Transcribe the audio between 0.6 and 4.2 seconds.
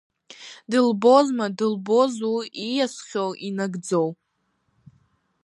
Дылбозма, дылбозу ииасхьоу инагӡоу…